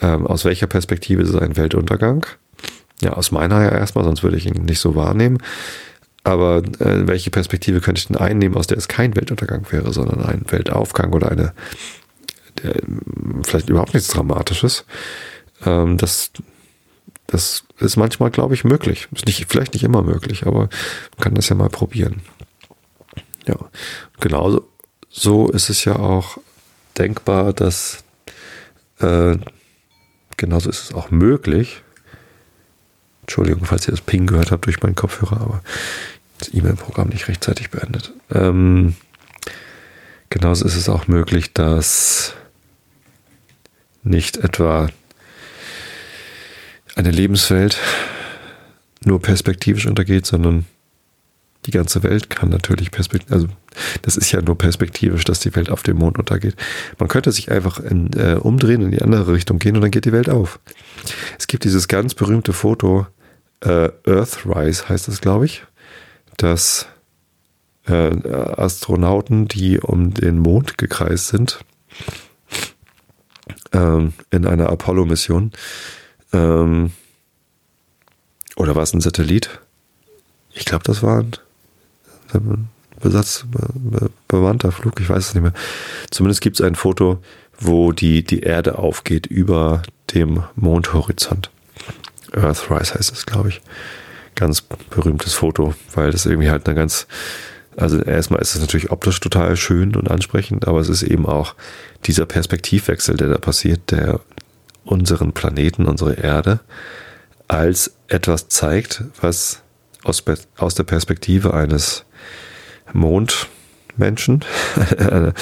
[0.01, 2.27] Ähm, aus welcher Perspektive ist es ein Weltuntergang?
[3.01, 5.39] Ja, aus meiner ja erstmal, sonst würde ich ihn nicht so wahrnehmen.
[6.23, 10.23] Aber äh, welche Perspektive könnte ich denn einnehmen, aus der es kein Weltuntergang wäre, sondern
[10.23, 11.55] ein Weltaufgang oder eine,
[12.63, 12.75] der,
[13.43, 14.85] vielleicht überhaupt nichts Dramatisches?
[15.65, 16.31] Ähm, das,
[17.27, 19.09] das ist manchmal, glaube ich, möglich.
[19.13, 20.69] Ist nicht, vielleicht nicht immer möglich, aber
[21.17, 22.21] man kann das ja mal probieren.
[23.47, 23.57] Ja,
[24.21, 24.69] genauso
[25.11, 26.39] so ist es ja auch
[26.97, 28.05] denkbar, dass
[29.01, 29.37] äh,
[30.37, 31.83] genauso ist es auch möglich,
[33.31, 35.63] Entschuldigung, falls ihr das Ping gehört habt durch meinen Kopfhörer, aber
[36.39, 38.13] das E-Mail-Programm nicht rechtzeitig beendet.
[38.35, 38.97] Ähm,
[40.31, 42.35] genauso ist es auch möglich, dass
[44.03, 44.89] nicht etwa
[46.97, 47.79] eine Lebenswelt
[49.05, 50.67] nur perspektivisch untergeht, sondern
[51.67, 53.49] die ganze Welt kann natürlich perspektivisch, also
[54.03, 56.57] das ist ja nur perspektivisch, dass die Welt auf dem Mond untergeht.
[56.99, 60.05] Man könnte sich einfach in, äh, umdrehen, in die andere Richtung gehen und dann geht
[60.05, 60.59] die Welt auf.
[61.39, 63.07] Es gibt dieses ganz berühmte Foto
[63.61, 65.65] äh, Earthrise heißt es, glaube ich,
[66.37, 66.87] dass
[67.87, 71.61] äh, Astronauten, die um den Mond gekreist sind,
[73.73, 75.53] ähm, in einer Apollo-Mission,
[76.33, 76.93] ähm,
[78.57, 79.61] oder war es ein Satellit?
[80.53, 81.25] Ich glaube, das war
[82.33, 82.69] ein
[83.01, 83.47] Besatz,
[84.29, 85.55] bewandter Flug, ich weiß es nicht mehr.
[86.11, 87.23] Zumindest gibt es ein Foto,
[87.59, 91.51] wo die, die Erde aufgeht über dem Mondhorizont.
[92.33, 93.61] Earthrise heißt es, glaube ich.
[94.35, 97.07] Ganz berühmtes Foto, weil das irgendwie halt eine ganz,
[97.77, 101.55] also erstmal ist es natürlich optisch total schön und ansprechend, aber es ist eben auch
[102.07, 104.21] dieser Perspektivwechsel, der da passiert, der
[104.85, 106.61] unseren Planeten, unsere Erde
[107.49, 109.63] als etwas zeigt, was
[110.05, 110.23] aus,
[110.57, 112.05] aus der Perspektive eines
[112.93, 114.45] Mondmenschen,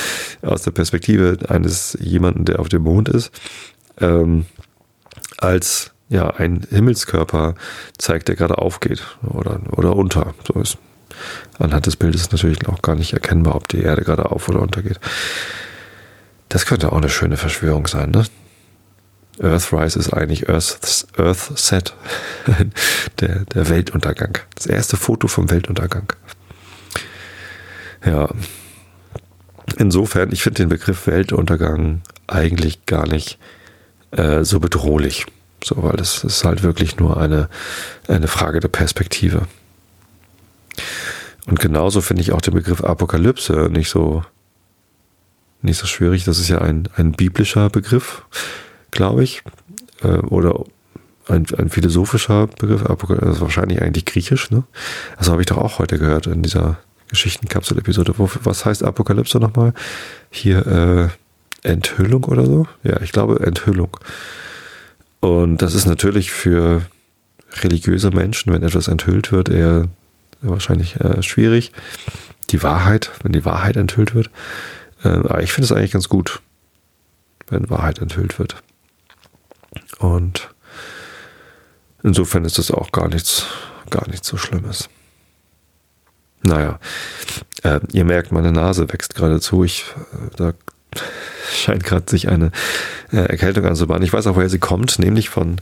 [0.43, 3.31] aus der Perspektive eines jemanden, der auf dem Mond ist,
[4.01, 4.47] ähm,
[5.37, 7.55] als ja, ein Himmelskörper
[7.99, 10.35] zeigt, der gerade aufgeht oder, oder unter.
[10.47, 10.79] So ist
[11.59, 15.01] anhand des Bildes natürlich auch gar nicht erkennbar, ob die Erde gerade auf oder untergeht.
[16.49, 18.25] Das könnte auch eine schöne Verschwörung sein, ne?
[19.41, 21.95] Earthrise ist eigentlich Earth, Earthset,
[23.21, 24.39] der, der Weltuntergang.
[24.57, 26.13] Das erste Foto vom Weltuntergang.
[28.05, 28.29] Ja.
[29.77, 33.39] Insofern, ich finde den Begriff Weltuntergang eigentlich gar nicht
[34.11, 35.27] äh, so bedrohlich.
[35.65, 37.49] So, weil das ist halt wirklich nur eine,
[38.07, 39.47] eine Frage der Perspektive.
[41.47, 44.23] Und genauso finde ich auch den Begriff Apokalypse nicht so,
[45.63, 46.25] nicht so schwierig.
[46.25, 48.23] Das ist ja ein, ein biblischer Begriff,
[48.91, 49.43] glaube ich.
[50.03, 50.65] Äh, oder
[51.29, 54.65] ein, ein philosophischer Begriff, Apokalypse, also wahrscheinlich eigentlich griechisch, ne?
[55.17, 58.15] Also habe ich doch auch heute gehört in dieser Geschichtenkapsel-Episode.
[58.17, 59.73] Was heißt Apokalypse nochmal?
[60.31, 62.67] Hier äh, Enthüllung oder so?
[62.83, 63.97] Ja, ich glaube Enthüllung.
[65.21, 66.83] Und das ist natürlich für
[67.63, 69.89] religiöse Menschen, wenn etwas enthüllt wird, eher
[70.41, 71.73] wahrscheinlich äh, schwierig.
[72.51, 74.31] Die Wahrheit, wenn die Wahrheit enthüllt wird.
[75.03, 76.41] Äh, aber ich finde es eigentlich ganz gut,
[77.49, 78.63] wenn Wahrheit enthüllt wird.
[79.99, 80.51] Und
[82.03, 83.47] insofern ist das auch gar nichts,
[83.91, 84.89] gar nichts so Schlimmes.
[86.43, 86.79] Naja,
[87.65, 89.65] äh, ihr merkt, meine Nase wächst gerade zu.
[89.65, 90.53] Ich, äh, da
[91.61, 92.51] scheint gerade sich eine
[93.13, 94.03] äh, Erkältung anzubahnen.
[94.03, 95.61] Ich weiß auch, woher sie kommt, nämlich von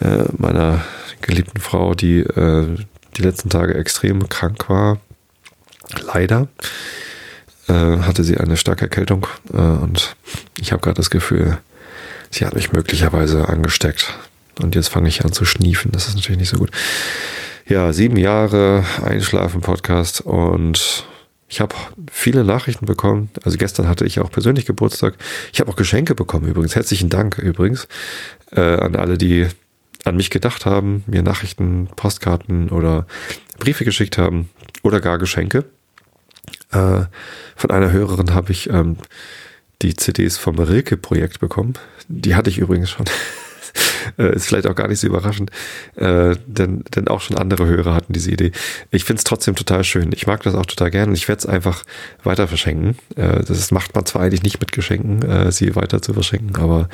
[0.00, 0.84] äh, meiner
[1.20, 2.76] geliebten Frau, die äh,
[3.16, 4.98] die letzten Tage extrem krank war.
[6.12, 6.48] Leider
[7.68, 10.16] äh, hatte sie eine starke Erkältung äh, und
[10.58, 11.58] ich habe gerade das Gefühl,
[12.30, 14.14] sie hat mich möglicherweise angesteckt.
[14.60, 15.90] Und jetzt fange ich an zu schniefen.
[15.92, 16.70] Das ist natürlich nicht so gut.
[17.66, 21.06] Ja, sieben Jahre Einschlafen-Podcast und
[21.54, 21.76] ich habe
[22.10, 23.30] viele Nachrichten bekommen.
[23.44, 25.14] Also gestern hatte ich auch persönlich Geburtstag.
[25.52, 26.74] Ich habe auch Geschenke bekommen übrigens.
[26.74, 27.86] Herzlichen Dank übrigens
[28.50, 29.46] äh, an alle, die
[30.02, 33.06] an mich gedacht haben, mir Nachrichten, Postkarten oder
[33.56, 34.50] Briefe geschickt haben
[34.82, 35.64] oder gar Geschenke.
[36.72, 37.02] Äh,
[37.54, 38.96] von einer Hörerin habe ich ähm,
[39.80, 41.74] die CDs vom Rilke-Projekt bekommen.
[42.08, 43.06] Die hatte ich übrigens schon.
[44.18, 45.50] äh, ist vielleicht auch gar nicht so überraschend,
[45.96, 48.52] äh, denn, denn auch schon andere Hörer hatten diese Idee.
[48.90, 50.10] Ich finde es trotzdem total schön.
[50.12, 51.84] Ich mag das auch total gerne und ich werde es einfach
[52.22, 52.96] weiter verschenken.
[53.16, 56.88] Äh, das macht man zwar eigentlich nicht mit Geschenken, äh, sie weiter zu verschenken, aber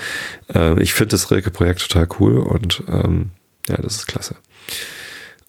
[0.54, 3.30] äh, ich finde das Rilke-Projekt total cool und ähm,
[3.68, 4.36] ja, das ist klasse.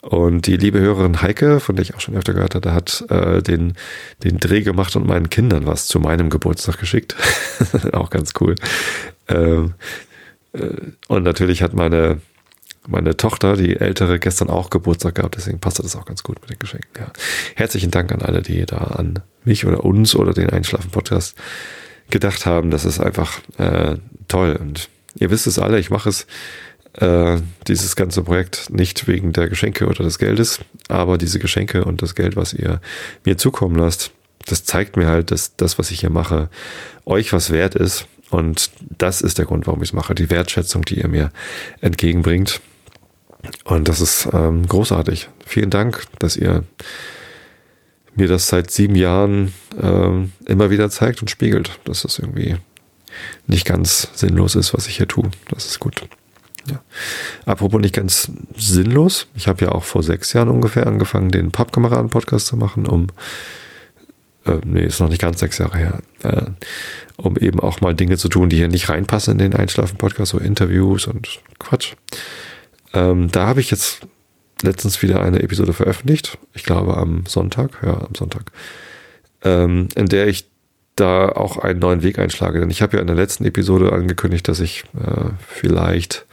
[0.01, 3.43] Und die liebe Hörerin Heike, von der ich auch schon öfter gehört hatte, hat äh,
[3.43, 3.75] den,
[4.23, 7.15] den Dreh gemacht und meinen Kindern was zu meinem Geburtstag geschickt.
[7.93, 8.55] auch ganz cool.
[9.27, 9.69] Ähm, äh,
[11.07, 12.19] und natürlich hat meine,
[12.87, 16.49] meine Tochter, die ältere, gestern auch Geburtstag gehabt, deswegen passt das auch ganz gut mit
[16.49, 16.89] den Geschenken.
[16.97, 17.11] Ja.
[17.55, 21.35] Herzlichen Dank an alle, die da an mich oder uns oder den Einschlafen-Podcast
[22.09, 22.71] gedacht haben.
[22.71, 23.95] Das ist einfach äh,
[24.27, 24.57] toll.
[24.59, 26.27] Und ihr wisst es alle, ich mache es,
[26.93, 27.37] äh,
[27.67, 30.59] dieses ganze Projekt nicht wegen der Geschenke oder des Geldes,
[30.89, 32.81] aber diese Geschenke und das Geld, was ihr
[33.23, 34.11] mir zukommen lasst,
[34.45, 36.49] das zeigt mir halt, dass das, was ich hier mache,
[37.05, 40.15] euch was wert ist und das ist der Grund, warum ich es mache.
[40.15, 41.31] Die Wertschätzung, die ihr mir
[41.81, 42.61] entgegenbringt.
[43.65, 45.29] Und das ist ähm, großartig.
[45.45, 46.63] Vielen Dank, dass ihr
[48.15, 52.55] mir das seit sieben Jahren ähm, immer wieder zeigt und spiegelt, dass das irgendwie
[53.47, 55.29] nicht ganz sinnlos ist, was ich hier tue.
[55.49, 56.03] Das ist gut.
[56.69, 56.81] Ja.
[57.45, 59.27] Apropos nicht ganz sinnlos.
[59.35, 63.07] Ich habe ja auch vor sechs Jahren ungefähr angefangen, den Pappkameraden-Podcast zu machen, um
[64.45, 66.45] äh, nee, ist noch nicht ganz sechs Jahre her, äh,
[67.17, 70.37] um eben auch mal Dinge zu tun, die hier nicht reinpassen in den Einschlafen-Podcast, so
[70.39, 71.93] Interviews und Quatsch.
[72.93, 74.01] Ähm, da habe ich jetzt
[74.63, 78.51] letztens wieder eine Episode veröffentlicht, ich glaube am Sonntag, ja, am Sonntag,
[79.43, 80.45] ähm, in der ich
[80.95, 82.59] da auch einen neuen Weg einschlage.
[82.59, 86.25] Denn ich habe ja in der letzten Episode angekündigt, dass ich äh, vielleicht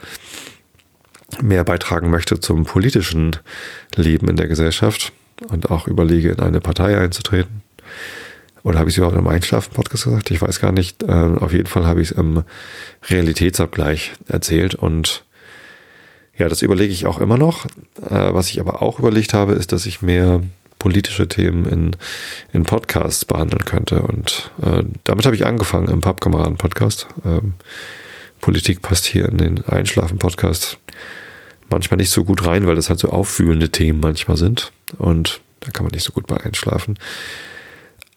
[1.41, 3.37] mehr beitragen möchte zum politischen
[3.95, 5.13] Leben in der Gesellschaft
[5.47, 7.61] und auch überlege, in eine Partei einzutreten.
[8.63, 10.31] Oder habe ich es überhaupt im Einschlafen-Podcast gesagt?
[10.31, 11.03] Ich weiß gar nicht.
[11.03, 12.43] Äh, auf jeden Fall habe ich es im
[13.09, 15.23] Realitätsabgleich erzählt und
[16.37, 17.65] ja, das überlege ich auch immer noch.
[17.65, 20.41] Äh, was ich aber auch überlegt habe, ist, dass ich mehr
[20.79, 21.91] politische Themen in,
[22.53, 24.01] in Podcasts behandeln könnte.
[24.01, 27.07] Und äh, damit habe ich angefangen im Pappkameraden-Podcast.
[27.25, 27.53] Ähm,
[28.39, 30.77] Politik passt hier in den Einschlafen-Podcast
[31.69, 34.71] manchmal nicht so gut rein, weil das halt so auffühlende Themen manchmal sind.
[34.97, 36.97] Und da kann man nicht so gut bei einschlafen.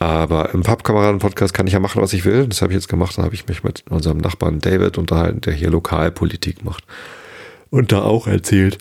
[0.02, 2.48] Aber im Pappkameraden-Podcast kann ich ja machen, was ich will.
[2.48, 3.16] Das habe ich jetzt gemacht.
[3.16, 6.82] Dann habe ich mich mit unserem Nachbarn David unterhalten, der hier Lokalpolitik macht.
[7.70, 8.78] Und da auch erzählt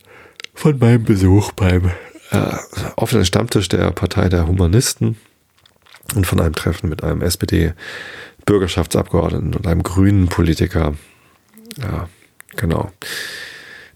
[0.56, 1.92] von meinem Besuch beim
[2.32, 2.56] äh,
[2.96, 5.16] offenen Stammtisch der Partei der Humanisten
[6.16, 10.96] und von einem Treffen mit einem SPD-Bürgerschaftsabgeordneten und einem grünen Politiker.
[11.78, 12.10] Ja,
[12.56, 12.90] genau.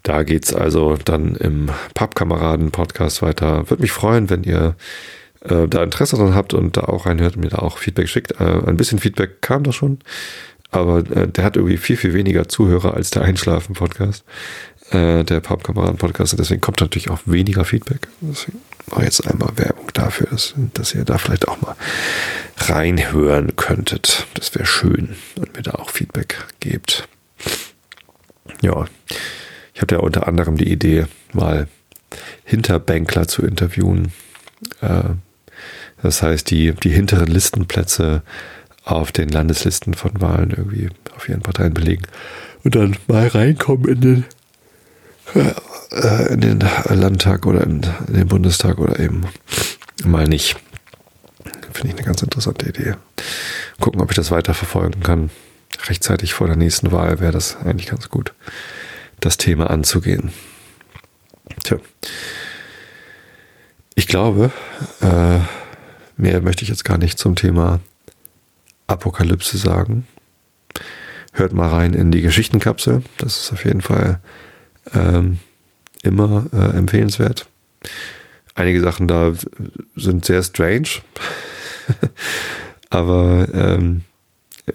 [0.04, 3.68] Da geht's also dann im Pappkameraden-Podcast weiter.
[3.72, 4.76] Würde mich freuen, wenn ihr
[5.50, 8.40] äh, da Interesse dran habt und da auch reinhört und mir da auch Feedback schickt.
[8.40, 10.00] Äh, ein bisschen Feedback kam da schon,
[10.72, 14.24] aber äh, der hat irgendwie viel, viel weniger Zuhörer als der Einschlafen-Podcast,
[14.92, 16.38] äh, der Pappkameraden-Podcast.
[16.38, 18.08] Deswegen kommt natürlich auch weniger Feedback.
[18.22, 21.76] Deswegen mache ich jetzt einmal Werbung dafür, dass, dass ihr da vielleicht auch mal
[22.58, 24.28] reinhören könntet.
[24.34, 27.08] Das wäre schön und mir da auch Feedback gebt.
[28.62, 28.86] Ja,
[29.74, 31.68] ich habe ja unter anderem die Idee, mal
[32.46, 34.14] Hinterbänkler zu interviewen.
[34.82, 35.16] Äh,
[36.02, 38.22] das heißt, die, die hinteren Listenplätze
[38.84, 42.04] auf den Landeslisten von Wahlen irgendwie auf ihren Parteien belegen
[42.64, 44.26] und dann mal reinkommen in den,
[45.92, 49.26] äh, in den Landtag oder in, in den Bundestag oder eben
[50.04, 50.56] mal nicht.
[51.72, 52.96] Finde ich eine ganz interessante Idee.
[53.80, 55.30] Gucken, ob ich das weiter verfolgen kann.
[55.88, 58.34] Rechtzeitig vor der nächsten Wahl wäre das eigentlich ganz gut,
[59.20, 60.32] das Thema anzugehen.
[61.64, 61.78] Tja.
[63.96, 64.52] Ich glaube,
[65.02, 65.40] äh,
[66.18, 67.80] mehr möchte ich jetzt gar nicht zum Thema
[68.88, 70.06] Apokalypse sagen.
[71.32, 73.04] Hört mal rein in die Geschichtenkapsel.
[73.18, 74.20] Das ist auf jeden Fall
[74.94, 75.40] ähm,
[76.04, 77.48] immer äh, empfehlenswert.
[78.54, 79.34] Einige Sachen da
[79.96, 80.90] sind sehr strange,
[82.90, 84.02] aber ähm,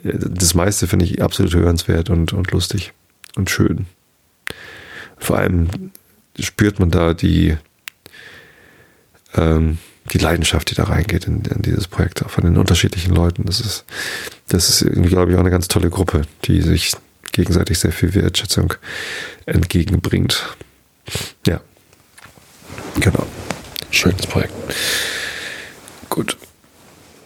[0.02, 2.92] das meiste finde ich absolut hörenswert und, und lustig
[3.36, 3.86] und schön.
[5.16, 5.68] Vor allem
[6.38, 7.56] spürt man da die,
[9.34, 9.78] ähm,
[10.12, 13.44] die Leidenschaft, die da reingeht in, in, dieses Projekt, auch von den unterschiedlichen Leuten.
[13.44, 13.84] Das ist,
[14.48, 16.92] das ist glaube ich, auch eine ganz tolle Gruppe, die sich
[17.32, 18.74] gegenseitig sehr viel Wertschätzung
[19.46, 20.56] entgegenbringt.
[21.46, 21.60] Ja.
[22.98, 23.26] Genau.
[23.90, 24.54] Schönes Projekt.
[26.08, 26.36] Gut.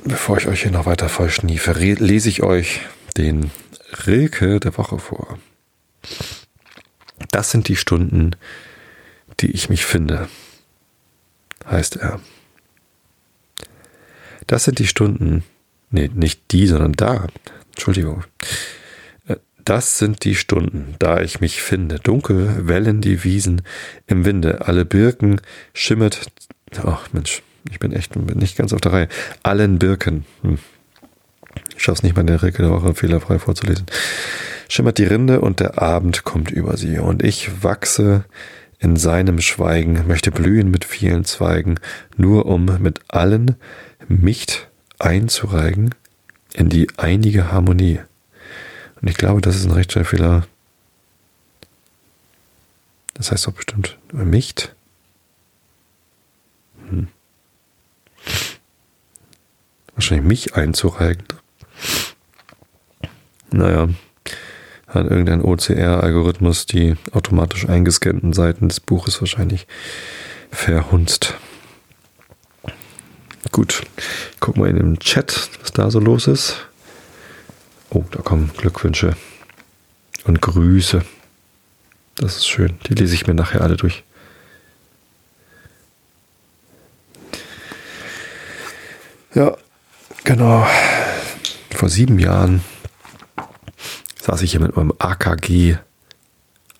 [0.04, 2.80] Bevor ich euch hier noch weiter vollschniefe, lese ich euch
[3.16, 3.50] den
[4.06, 5.38] Rilke der Woche vor.
[7.30, 8.36] Das sind die Stunden,
[9.40, 10.28] die ich mich finde,
[11.66, 12.20] heißt er.
[14.46, 15.42] Das sind die Stunden,
[15.90, 17.26] nee, nicht die, sondern da,
[17.72, 18.24] Entschuldigung.
[19.26, 21.98] Äh, das sind die Stunden, da ich mich finde.
[21.98, 23.62] Dunkel wellen die Wiesen
[24.06, 25.40] im Winde, alle Birken
[25.72, 26.30] schimmert,
[26.84, 29.08] ach Mensch, ich bin echt bin nicht ganz auf der Reihe.
[29.42, 30.26] Allen Birken.
[30.42, 30.58] Hm.
[31.76, 33.86] Ich schaff's nicht mal den Rilke der Woche fehlerfrei vorzulesen.
[34.68, 38.24] Schimmert die Rinde und der Abend kommt über sie und ich wachse
[38.84, 41.80] in seinem Schweigen, möchte blühen mit vielen Zweigen,
[42.18, 43.56] nur um mit allen
[44.08, 44.66] mich
[44.98, 45.94] einzureigen
[46.52, 48.00] in die einige Harmonie.
[49.00, 50.46] Und ich glaube, das ist ein Rechtschreibfehler.
[53.14, 54.74] Das heißt doch bestimmt Micht.
[56.90, 57.08] Hm.
[59.94, 61.24] Wahrscheinlich mich einzureigen.
[63.50, 63.88] Naja,
[64.94, 69.66] hat irgendein OCR-Algorithmus die automatisch eingescannten Seiten des Buches wahrscheinlich
[70.50, 71.34] verhunzt.
[73.52, 73.82] Gut,
[74.40, 76.66] gucken wir in den Chat, was da so los ist.
[77.90, 79.16] Oh, da kommen Glückwünsche
[80.24, 81.04] und Grüße.
[82.16, 82.78] Das ist schön.
[82.86, 84.04] Die lese ich mir nachher alle durch.
[89.34, 89.56] Ja,
[90.22, 90.66] genau.
[91.74, 92.62] Vor sieben Jahren
[94.24, 95.76] saß ich hier mit meinem AKG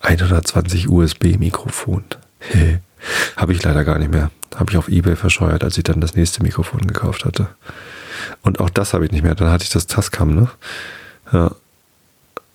[0.00, 2.04] 120 USB Mikrofon.
[3.37, 4.30] Habe ich leider gar nicht mehr.
[4.54, 7.48] Habe ich auf Ebay verscheuert, als ich dann das nächste Mikrofon gekauft hatte.
[8.42, 9.35] Und auch das habe ich nicht mehr.
[9.35, 10.48] Dann hatte ich das Tascam, ne?
[11.33, 11.50] Ja.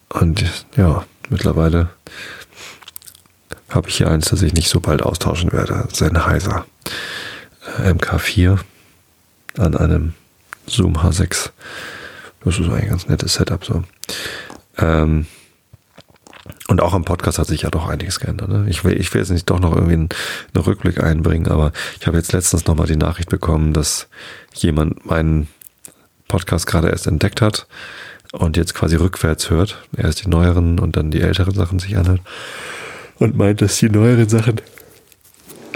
[0.10, 0.44] Und
[0.76, 1.90] ja, mittlerweile
[3.70, 5.88] habe ich hier eins, das ich nicht so bald austauschen werde.
[5.94, 6.66] Sennheiser
[7.78, 8.58] äh, MK4
[9.60, 10.14] an einem
[10.66, 11.52] Zoom H6.
[12.44, 13.84] Das ist ein ganz nettes Setup so.
[14.80, 15.26] Ähm,
[16.68, 18.50] und auch am Podcast hat sich ja doch einiges geändert.
[18.50, 18.66] Ne?
[18.70, 20.10] Ich, will, ich will jetzt nicht doch noch irgendwie einen,
[20.54, 24.08] einen Rückblick einbringen, aber ich habe jetzt letztens nochmal die Nachricht bekommen, dass
[24.54, 25.48] jemand meinen
[26.28, 27.68] Podcast gerade erst entdeckt hat
[28.32, 29.82] und jetzt quasi rückwärts hört.
[29.98, 32.22] Erst die neueren und dann die älteren Sachen sich anhört.
[33.18, 34.62] Und meint, dass die neueren Sachen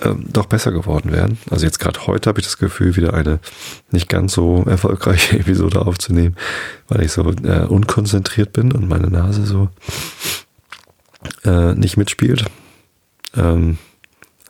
[0.04, 1.38] ähm, doch besser geworden wären.
[1.50, 3.40] Also jetzt gerade heute habe ich das Gefühl, wieder eine
[3.92, 6.36] nicht ganz so erfolgreiche Episode aufzunehmen,
[6.88, 9.70] weil ich so äh, unkonzentriert bin und meine Nase so
[11.46, 12.46] äh, nicht mitspielt.
[13.36, 13.78] Ähm,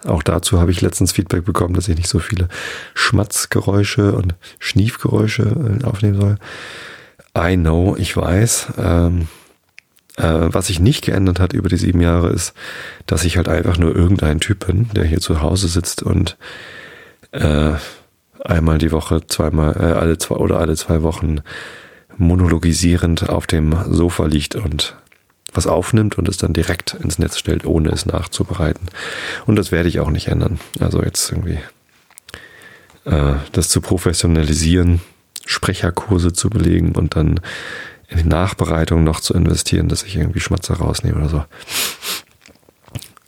[0.05, 2.49] auch dazu habe ich letztens Feedback bekommen, dass ich nicht so viele
[2.93, 5.43] Schmatzgeräusche und Schniefgeräusche
[5.81, 6.37] äh, aufnehmen soll.
[7.37, 8.73] I know, ich weiß.
[8.77, 9.27] Ähm,
[10.17, 12.53] äh, was sich nicht geändert hat über die sieben Jahre ist,
[13.05, 16.37] dass ich halt einfach nur irgendein Typ bin, der hier zu Hause sitzt und
[17.31, 17.73] äh,
[18.43, 21.39] einmal die Woche, zweimal, äh, alle zwei oder alle zwei Wochen
[22.17, 24.95] monologisierend auf dem Sofa liegt und
[25.53, 28.87] was aufnimmt und es dann direkt ins Netz stellt, ohne es nachzubereiten.
[29.45, 30.59] Und das werde ich auch nicht ändern.
[30.79, 31.59] Also jetzt irgendwie
[33.05, 35.01] äh, das zu professionalisieren,
[35.45, 37.39] Sprecherkurse zu belegen und dann
[38.07, 41.45] in die Nachbereitung noch zu investieren, dass ich irgendwie Schmatzer rausnehme oder so.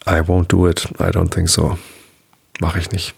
[0.07, 0.87] I won't do it.
[0.99, 1.77] I don't think so.
[2.59, 3.15] Mache ich nicht.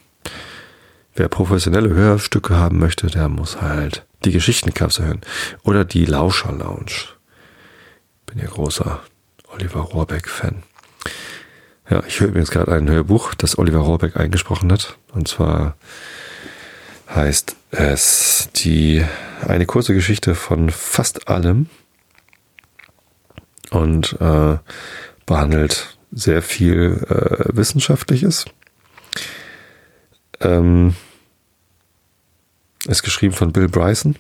[1.16, 5.22] Wer professionelle Hörstücke haben möchte, der muss halt die Geschichtenklasse hören.
[5.64, 6.92] Oder die Lauscher Lounge.
[8.26, 9.02] Bin ja großer
[9.52, 10.64] Oliver Rohrbeck-Fan.
[11.90, 14.98] Ja, ich höre übrigens gerade ein Hörbuch, das Oliver Rohrbeck eingesprochen hat.
[15.14, 15.76] Und zwar
[17.14, 19.04] heißt es die
[19.48, 21.68] eine kurze Geschichte von fast allem
[23.70, 24.58] und äh,
[25.26, 28.46] behandelt sehr viel äh, Wissenschaftliches.
[30.40, 30.96] Ähm,
[32.86, 34.16] ist geschrieben von Bill Bryson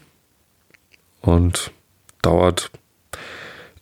[1.22, 1.72] und
[2.22, 2.72] dauert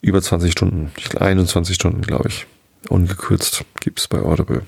[0.01, 2.45] über 20 Stunden, 21 Stunden, glaube ich.
[2.89, 4.61] Ungekürzt gibt es bei Audible.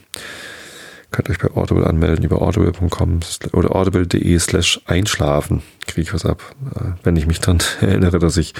[1.11, 3.21] Könnt euch bei Audible anmelden über audible.com
[3.53, 5.63] oder audible.de slash einschlafen.
[5.85, 6.43] Kriege ich was ab,
[6.75, 8.53] äh, wenn ich mich dann erinnere, dass ich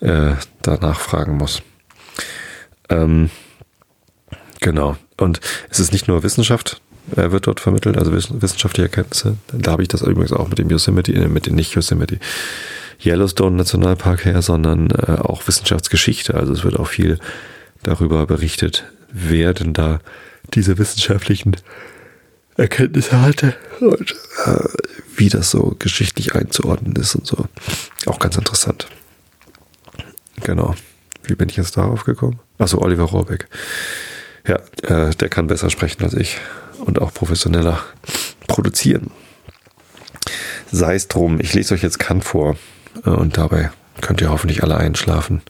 [0.00, 1.62] äh, danach fragen muss.
[2.88, 3.30] Ähm,
[4.60, 4.96] genau.
[5.16, 6.80] Und es ist nicht nur Wissenschaft,
[7.14, 9.36] äh, wird dort vermittelt, also wissenschaftliche Erkenntnisse.
[9.52, 12.18] Da habe ich das übrigens auch mit dem Yosemite, äh, mit dem nicht Yosemite
[13.04, 16.34] Yellowstone Nationalpark her, sondern äh, auch Wissenschaftsgeschichte.
[16.34, 17.18] Also es wird auch viel
[17.82, 20.00] darüber berichtet, wer denn da
[20.54, 21.56] diese wissenschaftlichen
[22.56, 24.68] Erkenntnisse hatte und äh,
[25.16, 27.46] wie das so geschichtlich einzuordnen ist und so.
[28.06, 28.88] Auch ganz interessant.
[30.42, 30.74] Genau.
[31.24, 32.38] Wie bin ich jetzt darauf gekommen?
[32.58, 33.48] Achso, Oliver Rohrbeck.
[34.46, 36.38] Ja, äh, der kann besser sprechen als ich
[36.78, 37.84] und auch professioneller
[38.46, 39.10] produzieren.
[40.70, 42.56] Sei es drum, ich lese euch jetzt Kant vor
[43.04, 45.42] äh, und dabei könnt ihr hoffentlich alle einschlafen.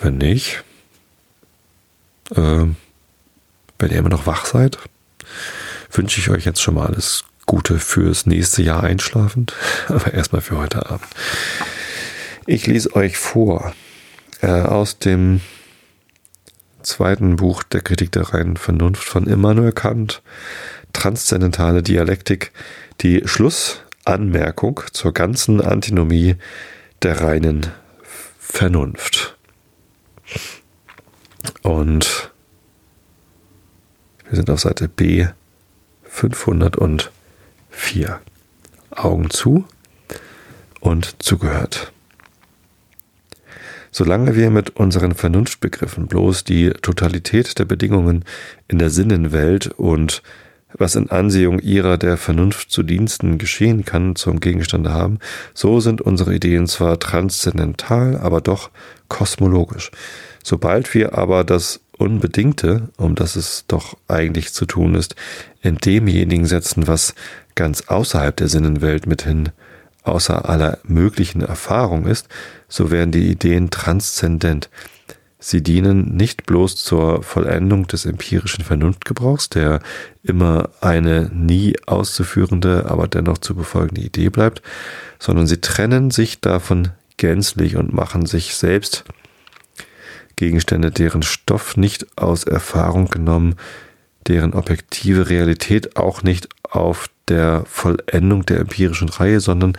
[0.00, 0.62] Wenn nicht,
[2.34, 2.66] äh,
[3.84, 4.78] wenn ihr immer noch wach seid,
[5.92, 9.52] wünsche ich euch jetzt schon mal alles Gute fürs nächste Jahr einschlafend,
[9.88, 11.06] aber erstmal für heute Abend.
[12.46, 13.74] Ich lese euch vor
[14.40, 15.42] äh, aus dem
[16.82, 20.22] zweiten Buch der Kritik der reinen Vernunft von Immanuel Kant,
[20.94, 22.52] Transzendentale Dialektik,
[23.02, 26.36] die Schlussanmerkung zur ganzen Antinomie
[27.02, 27.66] der reinen
[28.38, 29.36] Vernunft.
[31.60, 32.33] Und
[34.34, 35.28] wir sind auf Seite B
[36.02, 38.20] 504.
[38.90, 39.64] Augen zu
[40.80, 41.92] und zugehört.
[43.92, 48.24] Solange wir mit unseren Vernunftbegriffen bloß die Totalität der Bedingungen
[48.66, 50.24] in der Sinnenwelt und
[50.72, 55.20] was in Ansehung ihrer der Vernunft zu Diensten geschehen kann, zum Gegenstande haben,
[55.54, 58.72] so sind unsere Ideen zwar transzendental, aber doch
[59.06, 59.92] kosmologisch.
[60.42, 65.14] Sobald wir aber das Unbedingte, um das es doch eigentlich zu tun ist,
[65.62, 67.14] in demjenigen setzen, was
[67.54, 69.50] ganz außerhalb der Sinnenwelt mithin
[70.02, 72.28] außer aller möglichen Erfahrung ist,
[72.68, 74.68] so werden die Ideen transzendent.
[75.38, 79.80] Sie dienen nicht bloß zur Vollendung des empirischen Vernunftgebrauchs, der
[80.22, 84.62] immer eine nie auszuführende, aber dennoch zu befolgende Idee bleibt,
[85.18, 89.04] sondern sie trennen sich davon gänzlich und machen sich selbst
[90.36, 93.56] Gegenstände, deren Stoff nicht aus Erfahrung genommen,
[94.26, 99.76] deren objektive Realität auch nicht auf der Vollendung der empirischen Reihe, sondern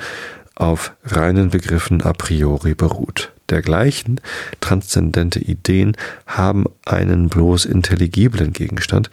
[0.55, 3.33] auf reinen Begriffen a priori beruht.
[3.49, 4.21] Dergleichen
[4.61, 9.11] transzendente Ideen haben einen bloß intelligiblen Gegenstand,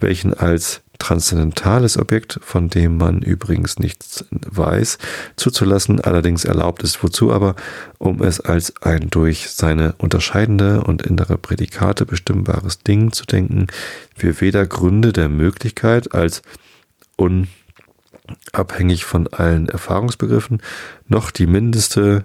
[0.00, 4.98] welchen als transzendentales Objekt, von dem man übrigens nichts weiß,
[5.36, 7.54] zuzulassen, allerdings erlaubt ist, wozu aber,
[7.98, 13.66] um es als ein durch seine unterscheidende und innere Prädikate bestimmbares Ding zu denken,
[14.16, 16.42] wir weder Gründe der Möglichkeit als
[17.16, 20.62] unabhängig von allen Erfahrungsbegriffen,
[21.08, 22.24] noch die mindeste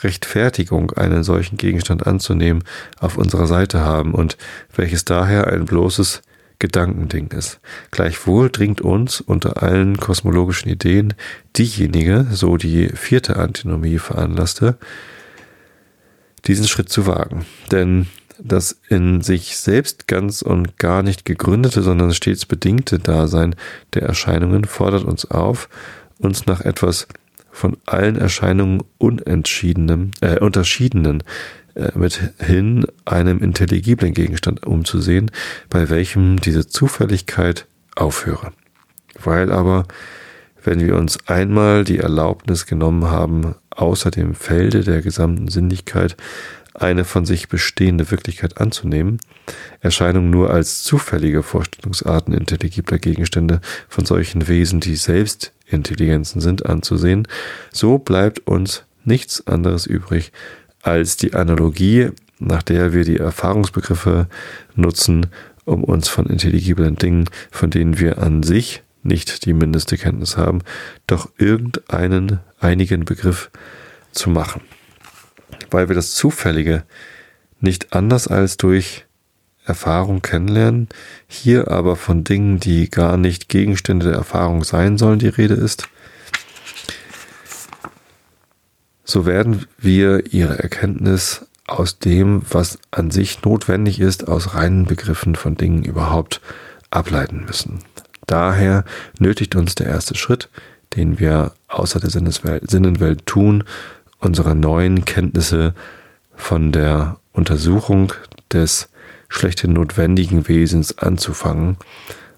[0.00, 2.64] Rechtfertigung, einen solchen Gegenstand anzunehmen,
[2.98, 4.12] auf unserer Seite haben.
[4.14, 4.36] Und
[4.74, 6.22] welches daher ein bloßes
[6.58, 7.60] Gedankending ist.
[7.90, 11.14] Gleichwohl dringt uns unter allen kosmologischen Ideen
[11.56, 14.78] diejenige, so die vierte Antinomie veranlasste,
[16.46, 17.44] diesen Schritt zu wagen.
[17.70, 18.06] Denn
[18.38, 23.54] das in sich selbst ganz und gar nicht gegründete, sondern stets bedingte Dasein
[23.94, 25.68] der Erscheinungen fordert uns auf,
[26.18, 27.06] uns nach etwas
[27.50, 31.22] von allen Erscheinungen unentschiedenem, äh, unterschiedenen
[31.94, 35.30] mithin einem intelligiblen Gegenstand umzusehen,
[35.70, 37.66] bei welchem diese Zufälligkeit
[37.96, 38.52] aufhöre.
[39.22, 39.86] Weil aber,
[40.62, 46.16] wenn wir uns einmal die Erlaubnis genommen haben, außer dem Felde der gesamten Sinnlichkeit
[46.74, 49.18] eine von sich bestehende Wirklichkeit anzunehmen,
[49.80, 57.28] Erscheinungen nur als zufällige Vorstellungsarten intelligibler Gegenstände von solchen Wesen, die selbst Intelligenzen sind, anzusehen,
[57.72, 60.32] so bleibt uns nichts anderes übrig
[60.84, 64.28] als die Analogie, nach der wir die Erfahrungsbegriffe
[64.74, 65.26] nutzen,
[65.64, 70.60] um uns von intelligiblen Dingen, von denen wir an sich nicht die mindeste Kenntnis haben,
[71.06, 73.50] doch irgendeinen einigen Begriff
[74.12, 74.62] zu machen.
[75.70, 76.84] Weil wir das Zufällige
[77.60, 79.06] nicht anders als durch
[79.64, 80.88] Erfahrung kennenlernen,
[81.26, 85.88] hier aber von Dingen, die gar nicht Gegenstände der Erfahrung sein sollen, die Rede ist,
[89.04, 95.34] so werden wir ihre Erkenntnis aus dem, was an sich notwendig ist, aus reinen Begriffen
[95.34, 96.40] von Dingen überhaupt
[96.90, 97.80] ableiten müssen.
[98.26, 98.84] Daher
[99.18, 100.48] nötigt uns der erste Schritt,
[100.96, 103.64] den wir außer der Sinnenwelt tun,
[104.18, 105.74] unsere neuen Kenntnisse
[106.34, 108.12] von der Untersuchung
[108.52, 108.88] des
[109.28, 111.76] schlechthin notwendigen Wesens anzufangen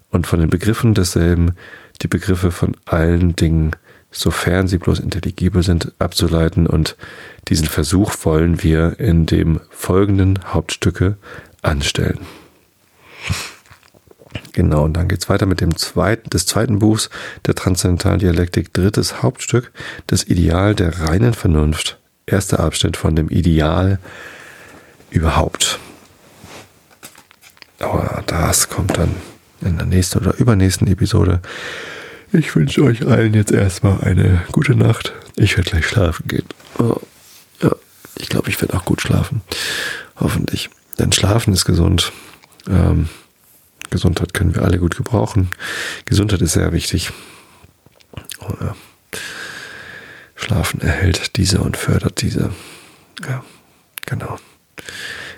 [0.09, 1.53] und von den Begriffen desselben
[2.01, 3.75] die Begriffe von allen Dingen,
[4.11, 6.95] sofern sie bloß intelligibel sind, abzuleiten und
[7.49, 11.17] diesen Versuch wollen wir in dem folgenden Hauptstücke
[11.61, 12.19] anstellen.
[14.53, 17.09] Genau, und dann geht's weiter mit dem zweiten, des zweiten Buchs
[17.45, 19.71] der Transzendentalen Dialektik, drittes Hauptstück,
[20.07, 21.99] das Ideal der reinen Vernunft.
[22.25, 23.99] Erster Abschnitt von dem Ideal
[25.11, 25.79] überhaupt.
[27.79, 29.15] Aber das kommt dann
[29.61, 31.41] in der nächsten oder übernächsten Episode.
[32.33, 35.13] Ich wünsche euch allen jetzt erstmal eine gute Nacht.
[35.35, 36.45] Ich werde gleich schlafen gehen.
[36.77, 36.99] Oh,
[37.61, 37.71] ja,
[38.17, 39.41] ich glaube, ich werde auch gut schlafen.
[40.17, 40.69] Hoffentlich.
[40.99, 42.11] Denn Schlafen ist gesund.
[42.67, 43.07] Ähm,
[43.89, 45.49] Gesundheit können wir alle gut gebrauchen.
[46.05, 47.11] Gesundheit ist sehr wichtig.
[48.39, 48.75] Oh, ja.
[50.35, 52.51] Schlafen erhält diese und fördert diese.
[53.27, 53.43] Ja,
[54.05, 54.37] genau.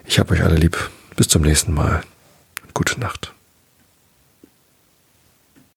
[0.06, 0.90] Ich habe euch alle lieb.
[1.16, 2.02] Bis zum nächsten Mal.
[2.74, 3.34] Gute Nacht.